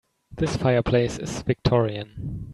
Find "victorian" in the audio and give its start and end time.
1.43-2.47